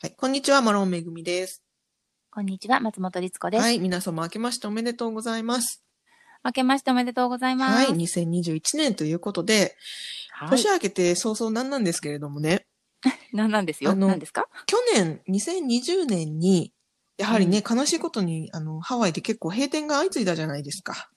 [0.00, 0.14] はい。
[0.16, 1.62] こんにちは、マロンめぐみです。
[2.30, 3.60] こんにちは、松本律子です。
[3.62, 3.80] はい。
[3.80, 5.82] 皆様明けましておめでとうございます。
[6.44, 7.86] 明けましておめでとうございまはい。
[7.86, 7.92] す。
[8.20, 9.76] 2021年ということで、
[10.30, 10.50] はい。
[10.50, 12.66] 年明けて早々なんなんですけれどもね、
[13.32, 13.90] なんなんですよ。
[13.90, 14.48] あの何ですか？
[14.66, 16.72] 去年、2020年に、
[17.16, 21.10] やはりね、悲しいことに、あの、ハワイで結構閉店が相次いだじゃないですか。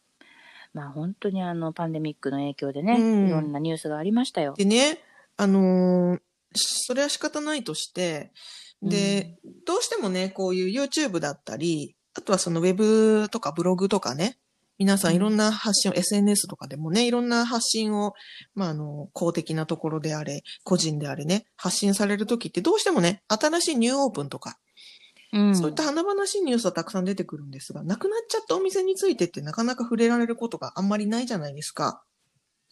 [0.73, 4.55] まあ本当にあの、パンデミックの影響でね、うんいろんなニュースがありましたよ。
[4.57, 5.03] でね、
[5.37, 6.21] あのー
[6.53, 8.33] それは仕方ないとして、
[8.81, 14.37] で、どうしてもね、こういう YouTube だったり、あとはそのウェブとかブログとかね、
[14.81, 18.13] 皆さんいろんな発信を、SNS とかでもね、いろんな発信を、
[18.55, 24.57] まあ、あの、公的なところであれ、個人であれね、発信されるときってどうしてもね、新しいニューオープンとか、
[25.33, 25.55] うん。
[25.55, 32.03] そういった華々しいニュースはたくさん出てくるんですが、なくなっちゃったお店についてってなかなか触れられることがあんまりないじゃないですか。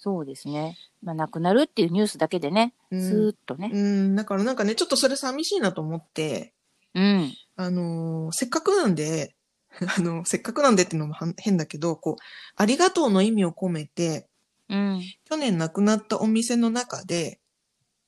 [0.02, 0.78] そうですね。
[1.04, 3.70] まあなくなるっていうニュースだけでね、うんスーッとね。
[3.74, 6.54] うん、だからなんかね、ちょっとそれ寂しいなと思って、
[6.96, 7.34] うん。
[7.58, 9.36] あのーせっかくなんで、
[9.98, 12.24] あの、せっかくなんでっていうのもは変だけど、こう、
[12.56, 14.30] ありがとうの意味を込めて、
[14.70, 15.02] うん。
[15.26, 17.42] 去年亡くなったお店の中で、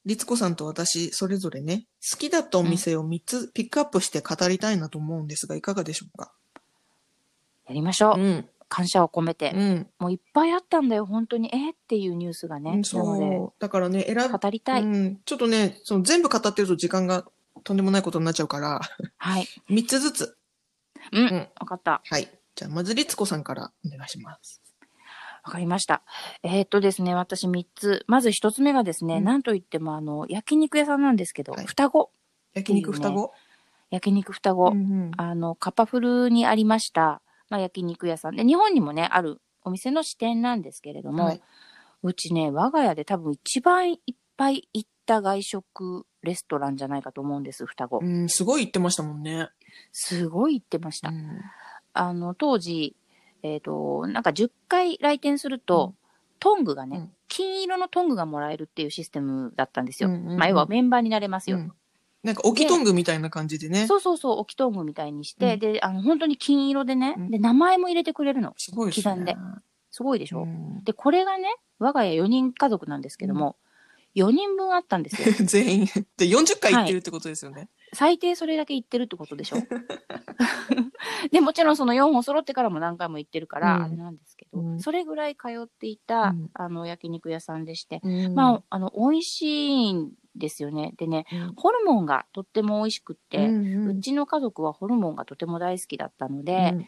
[0.05, 6.33] 律子さんと私、それぞれね、好きだったお店を3つピックアップして語りたいなと思うんですが、いかがでしょうか？
[7.67, 8.19] やりましょう。
[8.19, 8.49] うん。
[8.71, 9.51] 感謝を込めて。
[9.53, 9.87] うん。
[9.99, 11.49] もういっぱいあったんだよ、本当に。
[11.53, 11.73] えー？
[11.73, 12.71] っていうニュースがね。
[12.71, 13.61] なのそう。
[13.61, 14.83] だからね、選語りたい。
[14.83, 15.19] うん。
[15.25, 17.25] ちょっとね、その全部語ってると時間が
[17.65, 18.79] とんでもないことになっちゃうから、
[19.17, 19.45] はい。
[19.69, 20.37] 3つずつ。
[21.11, 21.27] うん。
[21.27, 22.01] うんわかった。
[22.05, 22.29] はい。
[22.55, 24.61] じゃあ、まず律子さんからお願いします。
[25.43, 26.03] わかりました。
[26.43, 28.05] えーっとですね、私3つ。
[28.07, 32.11] まず1つ目がですね、うんなんといってもあの、焼肉屋さんなんですけど、はい双子。
[32.53, 33.33] 焼肉双子、
[33.89, 34.69] 焼肉双子。
[34.69, 41.41] うんうんあの、カパフルにありました、まあ、焼肉屋さんで、日本にもね、あるお店の支店なんですけれども、はい
[42.03, 47.99] うちね、我が家で多分一番いっぱい行った外食レストランじゃないかと思うんです、双子。
[48.01, 49.49] うん、すごい言ってましたもんね。
[49.91, 51.09] すごい行ってました。
[51.09, 51.41] うん
[51.93, 52.95] あの、当時、
[53.43, 55.95] えっ、と、なんか10回来店すると、うん
[56.39, 60.09] トングがね、うん金色のトングがもらえるっていうシステムだったんですよ。
[60.09, 61.57] うんうんうんまあ、要はメンバーになれますよ。
[61.57, 61.73] うん
[62.23, 63.87] なんか、置きトングみたいな感じでね。
[63.87, 68.53] そうそうそう、置きトングみたいにして、うんで、あの、本当に金色でね、うんで、名前も入れてくれるの。
[68.57, 69.13] すごいですね。
[69.13, 69.35] 刻んで
[69.91, 73.57] すごいでしょ、うんで、これがね、我が家4人家族なんですけども、
[74.15, 75.33] 4人分あったんですよ。
[75.45, 75.85] 全員。
[76.17, 77.69] で、40回言ってるってことですよね。
[77.93, 79.57] 最低それだけ言ってるってことでしょ
[81.31, 90.93] で、もちろんその4本揃ってからも何回も言ってるから、うんあれなんですけど、うんそれぐらい通っていた、うんあの、焼肉屋さんでして、うんまあ、あの、美味しいんですよね。
[90.97, 96.85] でね、うんホルモンがとっても美味しくって、うんううんちの家族はホルモンがとても大好きだったので、うん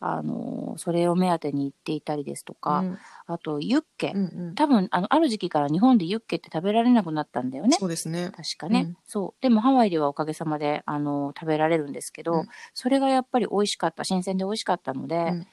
[0.00, 4.12] あの、それを目当てに行っていたりですとか、うんあと、ユッケ。
[4.14, 7.76] うんうん多分、あの、ある時期から日本でユッケって食べられなくなったんだよね。
[7.80, 8.30] そうですね。
[8.36, 9.42] 確かね、うんそう。
[9.42, 15.46] でもハワイではおかげさまで、あの、食べられるんですけど、うんそれがやっぱり美味しかった、新鮮で美味しかったので、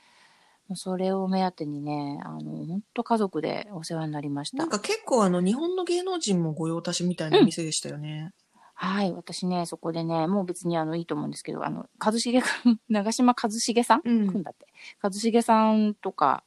[0.75, 4.69] それを目当てにね、あの、本当家族でお世話になりましたなん。
[4.69, 8.33] か結構あの、日本の芸能人も御用達みたいな店でしたよね。
[8.73, 14.65] はい、私ね、そこでね、もう別にあの、いいと思うんですけど、あの、一茂くん、長島一茂さん、うんくんだって。
[15.03, 16.43] 一茂さんとか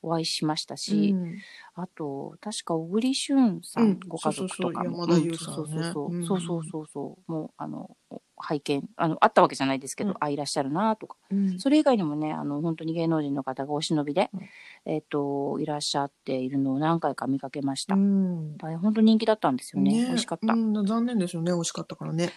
[0.00, 1.38] お会いしましたし、うん
[1.74, 5.04] あと、確か小栗旬さん、うんご家族とかも。
[5.04, 6.14] そうそうそう山田優さんねうんそうそうそう。
[6.14, 7.32] うんそうそうそうそう。
[7.32, 7.96] もう、あの、
[8.36, 11.16] 拝見、あの、あったわけじゃないですけど、うんあ、いらっしゃるなとか。
[11.30, 14.40] うんそれ以外にもね、あの、本当に芸能人の方がお忍びで、うん
[14.86, 17.94] えっ、と、いらっしゃっているのを何回か見かけました。
[17.94, 19.92] うん大変本当人気だったんですよね。
[19.92, 20.54] 美味しかった。
[20.54, 21.52] 残念ですよね。
[21.52, 22.30] 美味しかったからね。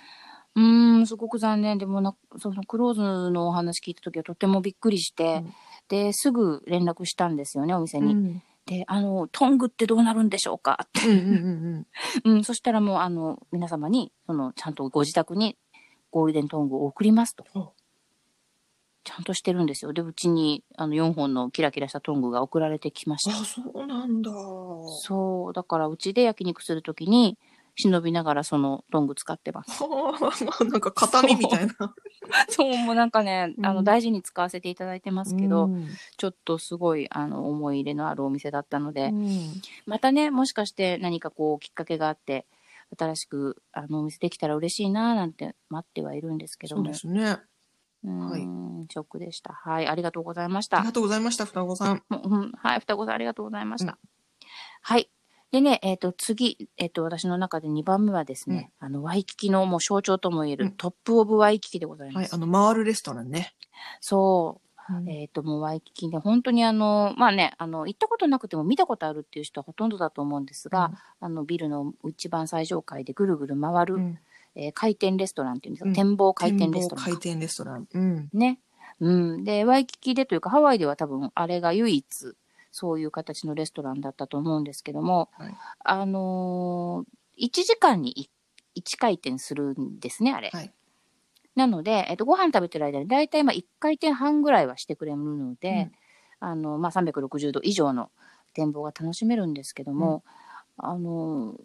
[0.56, 1.78] ーん、すごく残念。
[1.78, 5.53] でもな、そのクローズのお話聞いた時はとてもびっくりして、うん
[5.90, 8.13] で、すぐ連絡したんですよね、お店に。
[8.13, 11.07] うんで、あの、トングってどうなるんでしょうかって。
[11.07, 11.88] うんうん
[12.25, 15.57] うんうん、 そしたらもう、あの、皆様に、その、ちゃんとご自宅に
[16.12, 17.73] ゴールデントングを送りますとお。
[19.03, 19.94] ちゃんとしてるんですよ。
[19.94, 23.38] で、うちに、あの、4本のキラキラしたトングが送られてきました。
[23.38, 24.31] あ、そうなんだ。
[25.01, 25.53] そう。
[25.53, 27.38] だから、うちで焼肉するときに、
[27.78, 29.84] 忍びながらそのトング使ってます。
[29.84, 30.18] は
[30.59, 31.74] あ、なんか形見みたいな。
[32.50, 35.88] そう、もうなんかね、あの、うん大事に使わせていただいてますけど、うん
[36.18, 42.48] ちょっとすごい、あの、思い入れのあるお店だったので、うんまたね、もしかして何かこう、きっかけがあって、
[42.98, 47.00] 新しく、あの、お店できたら嬉しいなぁなんて待ってはいるんですけどもそうで。
[47.00, 47.38] すね。
[48.04, 48.42] うーん、はい
[48.89, 49.54] ショックでした。
[49.54, 50.94] はい、ありがとうございましたありが。
[50.94, 52.01] とうございました、双子さ ん。
[52.10, 53.94] はい、双子さんありがとうございました。
[53.94, 53.98] うん
[54.81, 55.10] はい。
[55.51, 62.33] でね、えっ、と、次、えっ、と、私の中で2番目はですね、あの、ワイキキのもう象徴とも言える、うんトップオブワイキキでございます。
[62.36, 63.54] はい、あの、回るレストランね。
[64.01, 64.62] そ
[64.95, 65.10] う。
[65.10, 74.19] えっ、と、もうワイキキで、本当にあの、まあね、あの、行ったことなくても見たことあるっていう人はほとんどだと思うんですが、あの、ビルの一番最上階でぐるぐる回る、うん
[74.56, 77.12] えー回転レストランっていうんですか、うん展望回転レストランか。
[77.12, 77.88] 展望回転レストラン。
[77.94, 78.30] うん。
[78.34, 78.60] ね。
[79.00, 79.44] うん。
[79.44, 82.36] で、ワイキキでというか、ハワイでは多分、あれが唯一、
[82.72, 88.30] そういう形のレストランだったと思うんですけども、はいあのー、1時間に
[88.75, 90.50] 1回転するんですね、あれ。
[90.51, 90.72] はい。
[91.57, 95.89] なので、えっと、ご飯食べてる間に、だいたいまあ1回転半ぐらいはしてくれるので、
[96.39, 98.12] あの、まあ、360度以上の
[98.54, 100.24] 展望が楽しめるんですけども、
[100.77, 101.57] あのー、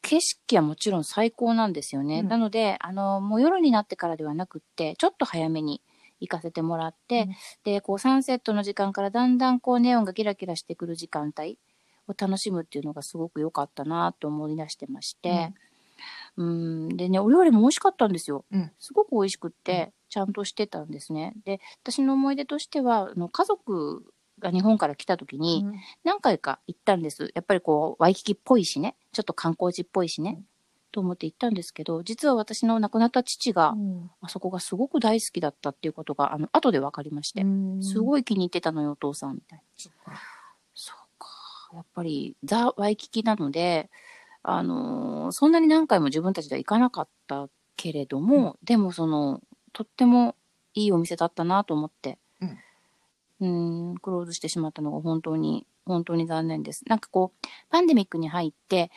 [0.00, 2.20] 景色はもちろん最高なんですよね。
[2.20, 2.28] うん。
[2.28, 5.82] なので、あの、もう夜になってからではなくって、ちょっと早めに
[6.20, 7.34] 行かせてもらって、うん。
[7.64, 11.58] で、こう、サンセットの時間からだんだんこう、ネオンがキラキラしてくる時間帯
[12.06, 15.52] を楽しむっていうのがすごく良かったなと思い出してまして、
[16.38, 18.44] うん、でね、お料理も美味しかったんですよ。
[18.52, 21.34] うんすごく美味しくって、ちゃんとしてたんですね。
[21.44, 24.04] で、私の思い出としては、あの家族
[24.38, 25.74] が日本から来た時に、うん
[26.04, 27.32] 何回か行ったんです。
[27.34, 30.46] やっぱりこう、ワイキキっぽいしね、ちょっと観光地っぽいしね、うん
[30.90, 37.44] と思って行ったんですけど、実は私の亡くなった父が、うんあそこがすごく大好きだったっていうことが、あの、後で分かりまして、
[37.82, 38.00] すい。
[38.00, 40.14] ごい気に入ってたのよ、お父さん、みたいな。
[40.74, 41.28] そうか。
[41.74, 43.90] やっぱり、ザ・ワイキキなので、
[44.42, 49.40] あのーそんなに何回も自分たちでは行かなかったけれども、でもその、
[49.74, 50.36] とっても
[50.74, 52.18] いいお店だったなと思って、
[53.40, 56.84] うん、クローズしてしまったのが本当に、本当に残念です。
[56.86, 58.90] なんかこう、パンデミックに入って、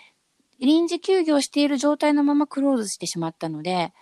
[0.59, 3.93] 臨時休業している状態のままクローズしてしまったので、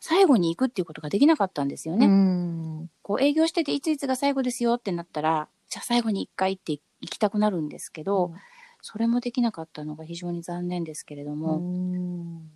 [0.00, 2.06] 最後に行くっていうことができなかったんですよね。
[2.06, 2.90] うん。
[3.02, 8.32] こう営業してていついつが最後ですよってなったら、じゃあ最後に一回って行きたくなるんですけど、
[8.80, 11.58] それもできなかったのが非常に残念ですけれどうも。
[11.58, 12.50] ん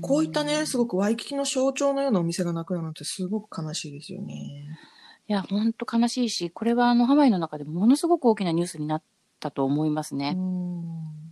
[0.00, 0.90] こういったね、すごく。
[0.90, 4.80] くワイキキの象徴のようなお店がなくなるのってすごく悲しいですよね。
[5.26, 9.02] いや、ほんと悲しいし、これはあのハワイの中でものすごく大きなニュースになっ
[9.44, 10.32] たと思いますうね。
[10.32, 10.84] ん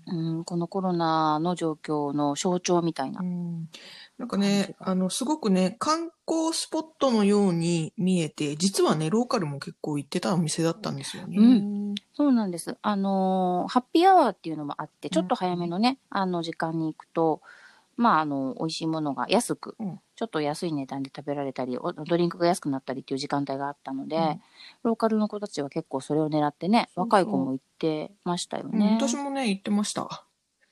[0.05, 3.25] うん、このコロナの状況の象徴みたいなう。
[3.25, 3.69] ん
[4.19, 11.37] なんかね、があの、すごくね、観光スポットのように見えて、実はね、ローカルも結構行ってたお店だったんですよね。
[11.39, 12.77] うんそうなんです。
[12.83, 17.41] あのーハッピーアワーっていうのもあって、ちょっと早めのね、あの時間に行くと、
[17.97, 24.41] まあ、あの、美味しいものが安く、うんちょっと安い値段で食べられたり、おドリンクが安くなったりっていう時間帯があったので、うん
[24.85, 28.99] ローカルの子たちは結構それを狙ってね、若い子も行ってましたようんね。
[29.01, 30.25] 私もね、行ってました。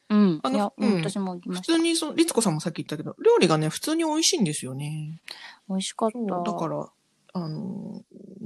[0.08, 0.40] うん。
[0.43, 1.72] あのうん、うん私も行きました。
[1.72, 5.20] 普通に、その、律子さんもさっき言ったけど、料理がね、普通に美味しいんですよね。
[5.69, 6.19] 美味しかった。
[6.19, 6.88] だから、
[7.32, 8.02] あの、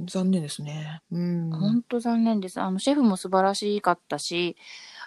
[0.07, 1.03] 残念ですね。
[1.11, 1.51] うん。
[1.51, 2.61] 本当残念です。
[2.61, 4.57] あの、シェフも素晴らしかったし、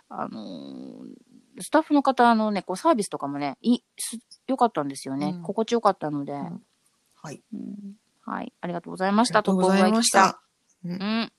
[0.10, 4.18] あのースタッフの方のね、こうサービスとかもね、いす
[4.48, 5.34] 良かったんですよね。
[5.36, 6.62] うん心地よかったので、ん
[7.22, 7.42] はい。
[7.54, 7.96] うん
[8.26, 8.54] はい。
[8.60, 9.40] ありがとうございました。
[9.40, 10.42] ありがとうございました。
[10.84, 11.32] うん。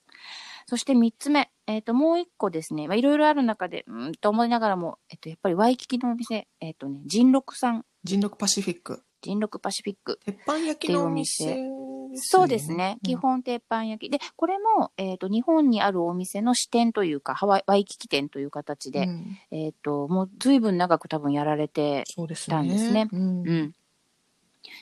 [0.65, 1.51] そして三つ目。
[1.67, 2.87] えっ、と、もう一個ですね。
[2.87, 9.03] まあ、いろいろある中で、うんと思いながらも、えっ、と、やっぱりワイキキのお店、えっ、とね、人六さん、人力パシフィック。
[9.21, 10.19] 人六パシフィック。
[10.25, 12.97] 鉄板焼きのお店ね、そうですね。
[13.03, 14.11] 基うん本鉄板焼き。
[14.11, 23.75] で、これも、えっ、と、日本にあるお店の支店というか、ハワイ、ワイキキ店という形で、うんえっ、と、もう随分長く多分やられて、そうですたんですねうんうん。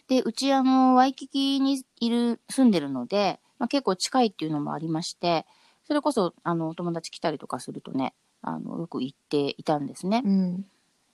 [0.08, 5.46] で、うちあの、ワイキキにいる、住んでるので、まあ、結構近いっていうのもありまして、
[5.86, 10.22] それこそ、あの、お友達来たりとかするとね、あの、よく行っていたんですね。
[10.24, 10.66] うん。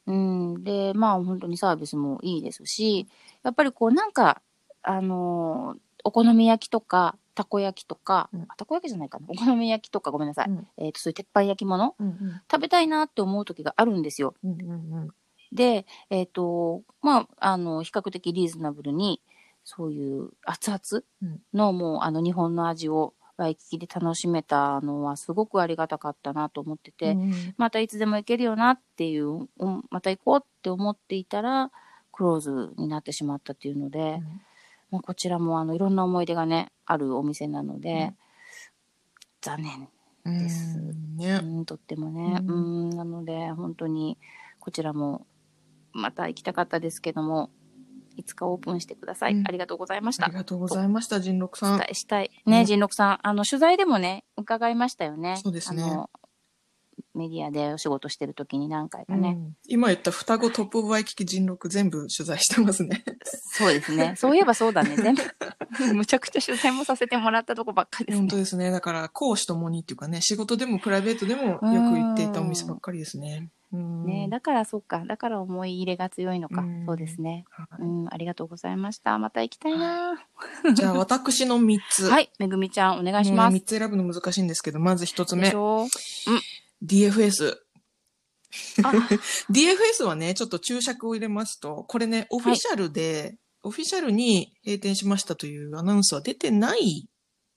[0.08, 0.64] うん。
[0.64, 3.08] で、まあ本当にサービスもいいですし、
[3.44, 4.42] やっぱりこうなんか、
[4.82, 9.26] あのーお好み焼きとか、たこ焼きとか、うんあたこ焼きじゃないかな。
[9.30, 10.50] お好み焼きとかごめんなさい。
[10.50, 14.36] うんえっ、と、そういう鉄板焼き物うん食べたいなって思う時があるんですよ。
[14.44, 15.10] うんうんうん
[15.54, 19.22] で、えっ、と、まあ、あの、比較的リーズナブルに、
[19.64, 21.04] そういう熱々
[21.54, 31.72] の、もう、あの、日本の味をワイキキで楽しめたのは、すごくありがたかったなと思ってて、うんまたいつでも行けるよなっていう、うんまた行こうって思っていたら、
[32.12, 34.22] クローズになってしまったっていうので、
[34.92, 38.16] まあ、こちらもあのいろんな思い出がね、あるお店なので、うん
[39.44, 39.90] 残念。
[40.26, 40.80] うんです
[41.18, 41.62] ねう。
[41.62, 42.40] ん、とってもね。
[42.48, 44.18] ううんん、なので、本当に、
[44.60, 45.28] こちらも、
[45.92, 47.50] また行きたかったですけども、
[48.16, 49.34] いつかオープンしてください。
[49.34, 50.36] うんありがとうございましたあり。
[50.36, 51.92] がとうございました、人六さんした。
[51.92, 52.32] い、したい。
[52.46, 53.20] ね、うん人六さん。
[53.28, 55.38] あの、取材でもね、伺いましたよね。
[55.44, 56.10] そうですねあの、
[57.16, 59.30] メディアでお仕事してる時に何回かね。
[59.30, 63.04] うん今言った双子トップオブワイキキ人六全部取材してますね。
[63.26, 64.14] そうですね。
[64.18, 64.96] そういえばそうだね。
[64.96, 65.22] 全部、
[65.94, 68.36] むちゃくちゃ取材もさせてもらったとこばっかりですね本当。
[68.38, 68.72] ですね。
[68.72, 73.50] だから、講師ともにっていうかね、仕事でもプライベートでもよく行っていたお店ばっかりですね。
[73.72, 75.04] うんねだからそうか。
[75.08, 76.62] だから思い入れが強いのか。
[76.62, 77.46] うんそうですね。
[77.50, 79.18] はうん、ありがとうございました。
[79.18, 80.14] また行きたいな、
[80.70, 82.08] いじゃあ、私の3つ。
[82.08, 82.30] はい。
[82.38, 83.56] めぐみちゃん、お願いします。
[83.56, 85.56] 3つ選ぶの難しいんですけど、まず1つ目でし。
[86.84, 87.56] ょ DFS。
[88.84, 88.92] あ。
[89.50, 97.08] DFS はね、ちょっと注釈を入れますと、これね、オフィシャルで、オフィシャルに閉店しましたというアナウンスは出てない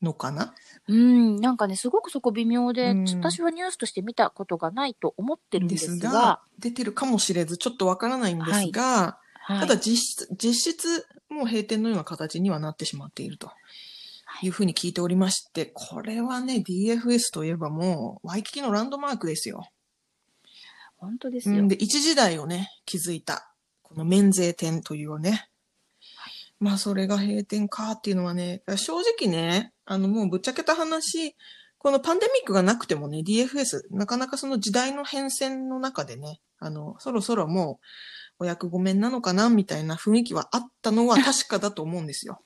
[0.02, 0.54] のかな？
[0.88, 3.04] うん、なんかね、すごくそこ微妙で、うん。
[3.18, 13.50] 私はニュースとして見たことがないと思ってるんでですが、すが、出てるかもしれず、ちょっとわからないんですが、はい、ただ実質、実質、もう閉店のような形にはなってしまっていると
[14.42, 19.68] いうふうに聞いておりまして、これはね、DFS といえばもう、ワイキキのランドマークですよ。
[20.96, 21.58] 本当ですよ。
[21.58, 23.52] うん、で、一時代をね、築いた、
[23.82, 25.48] この免税店というね。
[26.58, 31.36] まあ、それが閉店かっていうのはね、正直ね、あの、もうぶっちゃけた話、
[31.78, 37.78] このパンデミックがなくてもね、DFS、なかなかその時代の変遷の中でね、あの、そろそろも
[38.40, 42.40] う、お役御免なのかな、みたいな雰囲気はあったのは確かだと思うんですよ。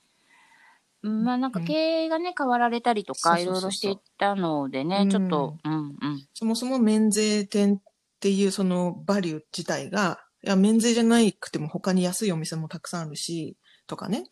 [1.03, 1.25] うん。
[1.25, 5.11] まあなんかうん経営がね、変わられたりとか、いろいろしていったのでね、うん。
[5.11, 6.27] ちょっと、うんうん。
[6.35, 7.83] そもそも免税店っ
[8.21, 14.25] ていうそのバリュー自体が、いや、免税じゃなくても他に安いお店もたくさんあるし、とかね。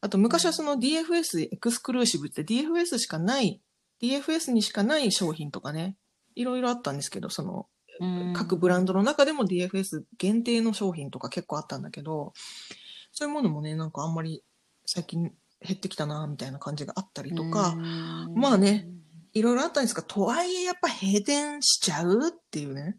[0.00, 3.60] あと昔はその DFS エクスクルーシブって DFS しかない、
[4.00, 5.96] DFS にしかない商品とかね、
[6.36, 7.66] いろいろあったんですけど、その
[8.00, 8.32] うん。
[8.34, 12.32] 各ブランドの中でも DFS 限定の商品とか結構あったんだけど、
[13.12, 14.44] そういうものもね、なんかあんまり
[14.86, 18.88] 最近減ってきたな、みたいな感じがあったりとか、うんまあね。
[19.34, 22.96] いろいろあったんですが、とはいえやっぱ閉店しちゃうっていうね。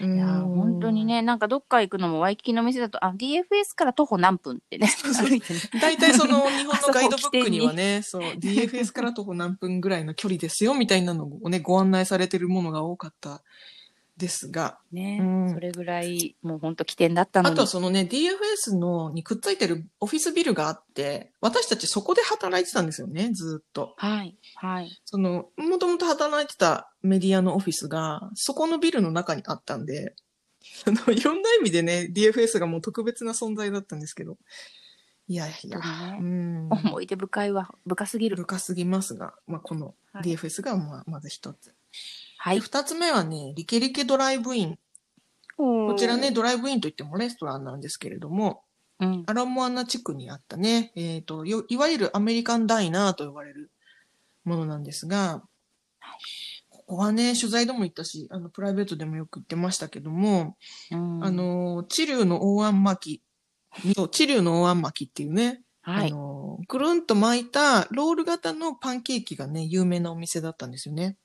[0.00, 1.04] いいやー本当に。
[1.04, 5.40] ね、なんかどっか行くのもワイキキの店だと、あ、DFS から徒歩何分ってね、てね。
[5.80, 13.42] 大体その日本の ガイドブックにはね、そう、DFS から徒歩何分ぐらいの距離ですよ、みたいなのをね、ご案内されてるものが多かった
[14.18, 17.52] ですが、ね、うんそれぐらい、もう本当起点だったのに。
[17.52, 23.94] あとはそのね、DFS のにくっついてるオフィスビルがあって、私たちそこで働いてたんですよね、ずっと。
[23.96, 24.90] はい、はい。
[25.04, 30.14] その、もともと働いてたメディアのオフィスが、そこのビルの中にあったんで、
[30.84, 34.36] あの、いろんな意味でね、DFS がもう特別な存在だったんですけど。
[35.28, 35.78] いやいや、
[36.18, 36.68] うん。
[36.70, 38.36] 思い出深いわ、深すぎる。
[38.36, 41.68] 深すぎますが、まあ、このはい DFS がまあまず一つ。
[41.68, 41.76] はい。
[42.54, 44.78] で二つ目はね、リケリケドライブイン。
[45.56, 48.62] ここちらね、、ドライブインといってもレストランなんですけれども、
[49.00, 49.24] うん。
[49.26, 53.70] アラモアナ地区にあったね、えっ、とよ、いわゆるアメリカンダイナーと呼ばれる
[54.44, 55.42] ものなんですが、
[56.70, 60.56] ここはね、取材でも行ったし、あの、プライベートでもよく行ってましたけども、
[60.90, 63.22] うんあ、の、チリューの大あん巻
[63.82, 66.14] き、そうチリューの大あん巻きっていうね、はいあ。
[66.14, 71.16] の、くるんと巻いたロール型のパンケーキがね、有名なお店だったんですよね。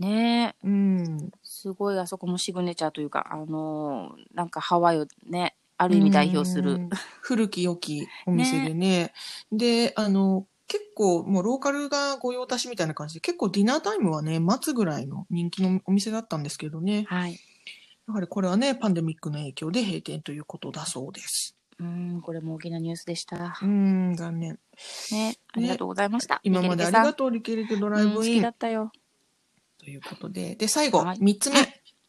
[0.00, 1.30] ねえ、うん。
[1.42, 6.88] すごいあそこもシグネチャーというか、あのーなんかハワイをね、ある意味代表するうん。
[7.20, 9.12] 古き良きお店でね。
[9.52, 17.04] で、あの、結構もうローカルが御用達みたいな感じで、結構ディナータイムはね、待つぐらいの人気のお店だったんですけどね。
[17.08, 17.38] はい。
[18.08, 21.56] やはりこれはね、パンデミックの影響で閉店ということだそうです。
[21.78, 23.66] うん、これも大きなニュースでしたう。
[23.66, 24.58] ん、残念。
[25.12, 26.40] ね、ありがとうございました。
[26.42, 28.92] 今までありがとう、リケリケドライブインだったよ。
[29.80, 30.54] ということで。
[30.54, 31.56] で、最後、はい三つ目。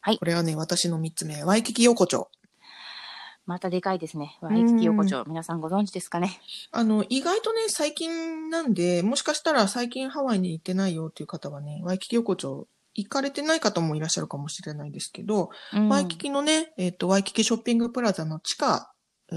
[0.00, 1.42] はいこれはね、私の三つ目。
[1.44, 2.28] ワイキキ横丁。
[3.44, 4.38] またでかいですね。
[4.40, 5.24] ワイキキ横丁。
[5.26, 6.38] 皆さんご存知ですかね？
[6.70, 18.92] あの、意外とね、最近なんで、もしかしたら最近ハワイに行ってないよっていう方はね、ワイキキ横丁行かれてない方もいらっしゃるかもしれないですけど、うんワイキキのね、えっ、と、ワイキキショッピングプラザの地下、えー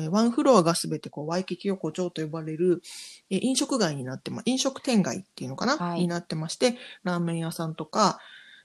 [0.10, 2.82] ワンフロアがすべてこう、ワイキキ横丁と呼ばれる、
[3.30, 8.20] えー飲食街になってま、飲食店街っていうのかな、はいになってまして、ラーメン屋さんとか、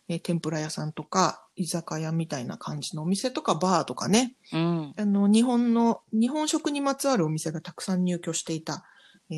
[0.08, 4.94] えー天ぷら屋さんとか、居酒屋みたいな感じのお店とか、バーとかね、うん。
[4.96, 8.84] あの、日本の、日本食にまつわるお店がたくさん入居していた、
[9.30, 9.36] えー、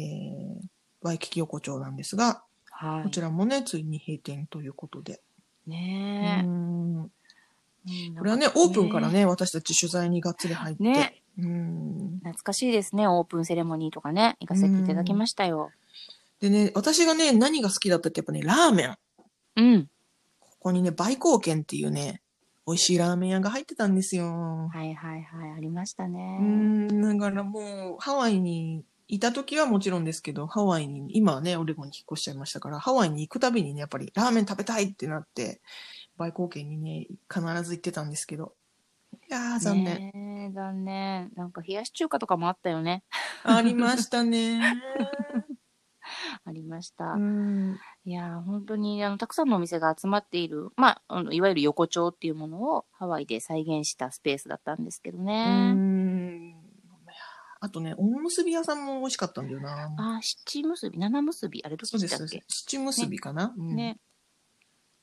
[1.02, 3.04] ワイキキ横丁なんですが、はい。
[3.04, 5.20] こちらもね、ついに閉店ということで。
[5.66, 8.18] ねえ。
[8.18, 9.08] これはね、オープンから。
[9.08, 10.82] ね、私たち取材にがっつり入って。
[10.82, 13.06] ねうん懐かしいですね。
[13.08, 14.36] オープンセレモニーとかね。
[14.40, 15.70] 行かせていただきましたよ。
[16.40, 18.96] でね、私がね、何が好きだったってやっぱね、ラーメン。
[19.56, 19.88] うん。
[20.40, 22.20] ここにね、売光軒っていうね、
[22.66, 24.68] 美味しいラーメン屋が入ってたんですよ。
[24.72, 25.50] はいはいはい。
[25.52, 26.38] ありましたね。
[26.40, 35.60] うん、だからもう、ハワイにいた時はもちろんですけど、ハワイに、今はね、オレゴンに引っ越しちゃいましたから、ハワイに行くたびにね、やっぱりラーメン食べたいってなって、
[36.18, 38.54] 売光軒にね、必ず行ってたんですけど。
[39.28, 39.84] いやー、残念。
[39.84, 40.18] ねえ
[40.52, 41.30] 残念。
[41.34, 43.04] なんか冷やし中華とかもあったよね。
[43.44, 44.60] ありましたね。
[46.44, 47.12] ありました。
[47.12, 55.72] うんいやー本当にあのたくさんのお店が集まっている、まあ、あのいわゆる横丁っていうものをハワイで再現したスペースだったんですけどうね。
[55.72, 56.54] ん
[57.64, 59.94] あとね、おむすび屋さんも美味しかったんだよな。
[59.96, 62.42] あー、七結び、七結び、あれどっちだっけ？
[62.48, 64.00] 七結びかな、うんね。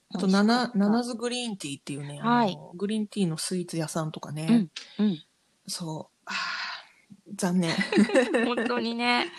[0.09, 4.69] あと、ナナ、ズグリーンティーっていうね、はいグリーンティーのスイーツ屋さんとかね。
[4.99, 5.05] うん。
[5.05, 5.23] うん。
[5.69, 7.35] そう。
[7.35, 7.73] 残念。
[8.45, 9.31] 本当にね。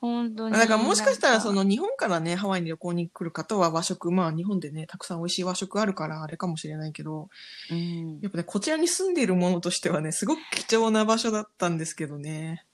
[0.00, 0.54] 本当に。
[0.54, 7.30] だからもしかしたら、その日本からね、ハワイに旅行に来る方は和食、まあ日本でね、たくさん美味しい和食あるからあれかもしれないけど、
[7.70, 8.20] うん。
[8.20, 12.66] やっぱね、こちらに住んでいるものとしてはね、すごく貴重な場所だったんですけどね。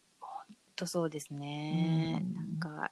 [0.75, 2.23] とそうですね。
[2.23, 2.91] うんなんか、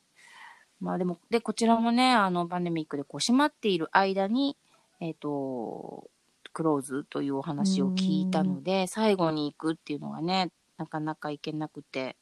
[0.80, 4.57] まあでも、で、こちらもね、あの、パンデミックでこう閉まっている間に、
[5.00, 6.09] えっ、と、
[6.58, 12.16] クローズというお話を聞いたので、最後に行くっていうのがね、なかなか行けなくて、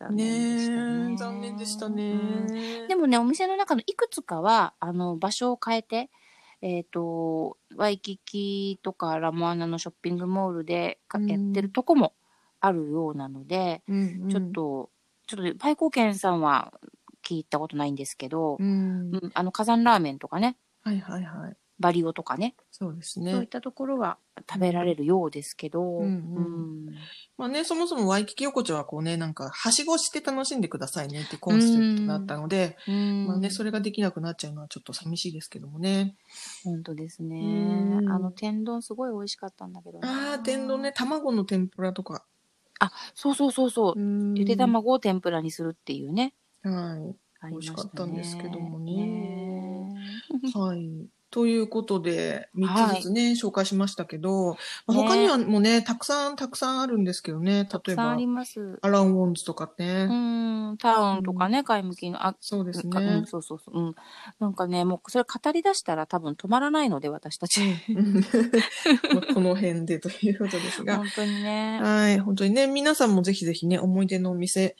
[0.00, 1.06] 残念でしたね。
[1.06, 2.88] ねえ、残念でしたうんね。
[2.88, 6.10] でもね、お店の中のいくつかは、あの、場所を変えて、
[6.60, 12.14] えっ、と、ワイキキとかラモアナのショッピングモールでやってるとこも
[12.60, 14.90] あるようなので、うんうんちょっ、と、
[15.28, 16.72] ちょっと、パイコーケンさんは
[17.24, 19.18] 聞いたことないんですけど、うんう。
[19.18, 21.56] ん、あの、火山ラーメンとかね、はいはいはい。
[21.82, 23.46] バリオとかね、そうですそういっね。
[23.46, 24.16] たところは
[24.48, 26.86] 食べられるようですけど、うんうんうん
[27.36, 36.16] まあね、そもそもワイキキ横丁はこうね、なんか、はしごして楽しんでくださいねってコンセプトだったので、うんまあね、それができなくなっちゃうのはちょっと寂しいですけどもね。
[36.64, 38.02] 本当ですねう。
[38.02, 40.92] んあの、天丼すごい美味しかったんだけどなああ、天丼ね、。
[40.92, 42.24] 卵の天ぷらとか。
[42.78, 44.00] あ、そうそうそうそう。
[44.00, 46.34] ゆゆで卵を天ぷらにするっていうね。
[46.62, 47.16] はい。
[47.50, 49.94] 美味しかったんですけどもねね
[50.54, 51.06] はい。
[51.32, 58.10] ということで、3つずつね、紹介しましたけど、まあ他にはもうね、たくさんたくさんあるんですけどね、例えば。
[58.10, 60.06] アラン・ウォンズとかね。
[60.10, 63.26] うん、タウンとかね、買い向きの、あ、そうですかうねん、。
[63.26, 63.80] そうそうそう。
[63.80, 63.94] うん。
[64.40, 67.62] なんかね、もうそれ語り出したら多分止まらないので、私たち。
[69.14, 70.98] まあこの辺でということですが。
[70.98, 71.80] 本当にね。
[71.80, 74.76] はい、本当にね、皆さんもぜひぜひね、思い出のお店、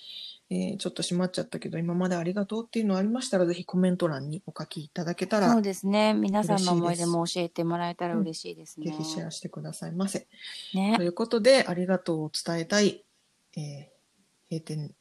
[0.53, 6.13] えーちょっと閉まっちゃったけど、今までありがとうっていうのありましたら、ぜひコメント欄にお書きいただけたら、そうですね。
[6.13, 8.87] 皆さんの思い出も教えてもらえたら嬉しいですね。
[8.87, 10.27] ぜひシェアしてくださいませ。
[10.75, 11.03] ねと。
[11.03, 13.05] いうことで、ありがとうを伝えたい、
[13.57, 13.93] えー
[14.51, 14.95] 閉店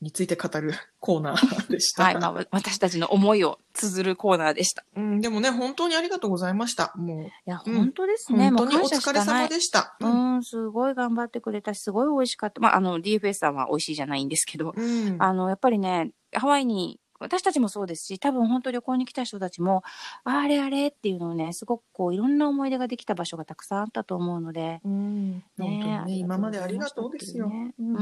[0.00, 2.04] について語る コーナー でした。
[2.04, 2.14] はい。
[2.16, 4.84] まあ、わ私たちの思いを綴るコーナーでした。
[4.96, 6.92] うん、でもね、本当にありがとうございました。
[6.96, 8.50] もいや、うん本当ですう、ね。
[8.50, 9.48] も本当にお疲れ様。
[9.48, 9.96] でした。
[10.00, 12.60] うん、すごい頑張ってくれたし、すごい美味しかった。
[12.60, 15.16] まあ、あの、DFS さんは美味しいじゃないんですけど、うん。
[15.18, 19.82] あの、やっぱりね、ハワイに、私たちもそうですし、多分本当旅行に来た人たちも、
[20.24, 27.48] ああれあれっていうのをね、すごくこう、いろんな思い出ができた場所がたくさんあったと思うので、うん、本当にね、今までありがとうですよ。
[27.48, 28.00] ね、うんう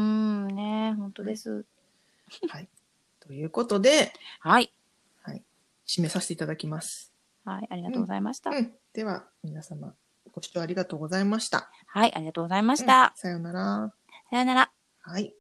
[0.51, 1.65] ん、ね、本当です。
[2.49, 2.69] はい。
[3.21, 4.73] ということで、はい。
[5.87, 7.13] 締めさせていただきます。
[7.45, 8.51] はい、ありがとうございました。
[8.51, 8.73] うん。
[8.93, 9.95] では、皆様、
[10.33, 11.71] ご視聴ありがとうございました。
[11.87, 13.13] はい、ありがとうございました。
[13.17, 13.93] さようなら。
[14.31, 14.73] さよなら。
[15.01, 15.35] はい。